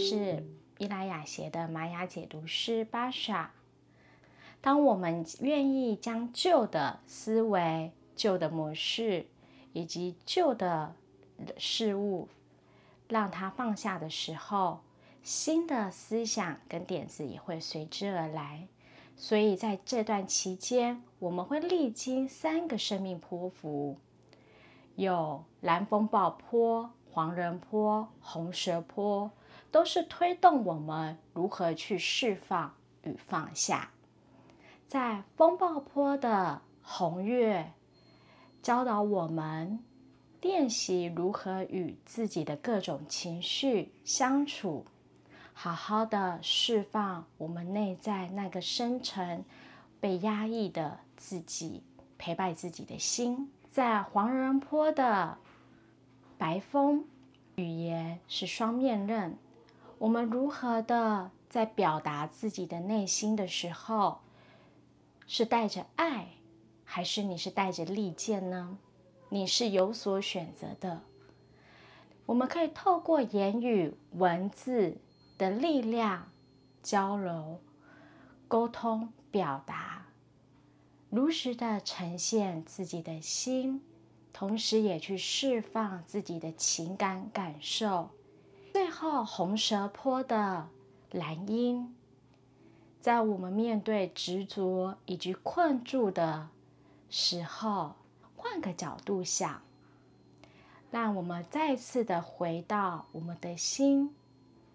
[0.00, 0.42] 是
[0.78, 3.50] 伊莱雅协的玛雅解读师巴莎。
[4.62, 9.26] 当我们愿意将旧的思维、旧的模式
[9.74, 10.94] 以及旧的
[11.58, 12.28] 事物，
[13.08, 14.80] 让它放下的时候，
[15.22, 18.66] 新的思想跟点子也会随之而来。
[19.16, 23.98] 所以在这段期间，我们会历经三个生命波幅，
[24.96, 29.30] 有蓝风暴坡、黄人坡、红蛇坡，
[29.70, 33.90] 都是推动我们如何去释放与放下。
[34.86, 37.72] 在风暴坡的红月，
[38.62, 39.78] 教导我们
[40.40, 44.84] 练习如何与自己的各种情绪相处。
[45.52, 49.44] 好好的释放我们内在那个深沉、
[50.00, 51.82] 被压抑的自己，
[52.18, 53.52] 陪伴自己的心。
[53.70, 55.38] 在黄人坡的
[56.36, 57.04] 白风，
[57.54, 59.36] 语言是双面刃。
[60.00, 64.20] 我们如何的在表达自己的内心的时候，
[65.26, 66.28] 是带着爱，
[66.84, 68.78] 还是你是带着利剑呢？
[69.28, 71.02] 你是有所选择的。
[72.24, 74.98] 我们可以透过言语、文字。
[75.38, 76.30] 的力量，
[76.82, 77.62] 交流、
[78.46, 80.08] 沟通、表达，
[81.08, 83.80] 如实的呈现自己的心，
[84.34, 88.10] 同时也去释放自己的情感感受。
[88.72, 90.68] 最后，红蛇坡的
[91.10, 91.92] 蓝鹰，
[93.00, 96.48] 在我们面对执着以及困住的
[97.08, 97.96] 时候，
[98.36, 99.60] 换个角度想，
[100.90, 104.14] 让我们再次的回到我们的心。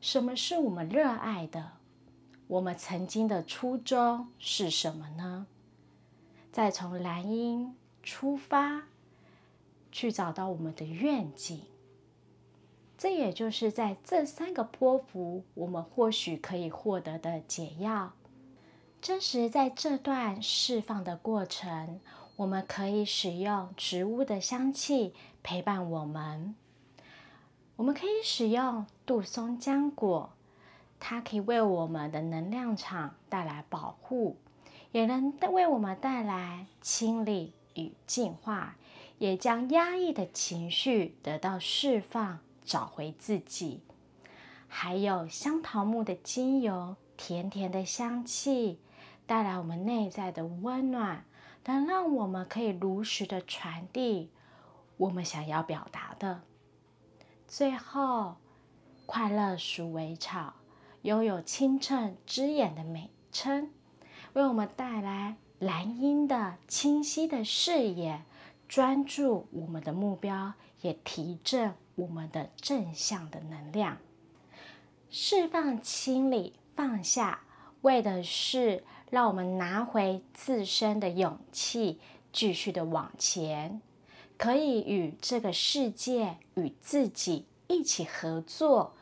[0.00, 1.72] 什么是我们热爱的？
[2.48, 5.46] 我们曾经的初衷是什么呢？
[6.50, 8.84] 再从蓝鹰出发，
[9.90, 11.60] 去找到我们的愿景。
[13.02, 18.12] 这也就是在这三个波幅，我们或许可以获得的解药。
[19.00, 21.98] 这时，在这段释放的过程，
[22.36, 26.54] 我们可以使用植物的香气陪伴我们。
[27.74, 30.30] 我们可以使用杜松浆果，
[31.00, 34.36] 它可以为我们的能量场带来保护，
[34.92, 38.76] 也能为我们带来清理与净化，
[39.18, 43.82] 也将压抑的情绪得到释放，找回自己。
[44.68, 48.80] 还有香桃木的精油，甜甜的香气，
[49.26, 51.24] 带来我们内在的温暖，
[51.66, 54.30] 能让我们可以如实的传递
[54.96, 56.40] 我们想要表达的。
[57.46, 58.36] 最后，
[59.04, 60.54] 快乐鼠尾草
[61.02, 63.70] 拥有清澈之眼的美称，
[64.32, 68.22] 为我们带来蓝茵的清晰的视野，
[68.72, 73.98] 专注我们的目标，也提振我们的正向的能量。
[75.10, 77.40] 释放、清理、放下，
[77.82, 82.00] 为的是让我们拿回自身的勇气，
[82.32, 83.82] 继续的往前。
[84.38, 88.94] 可以与这个世界与自己一起合作，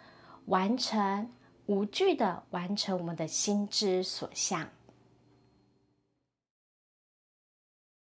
[0.47, 1.31] 完成
[1.66, 4.69] 无惧的完成我们的心之所向。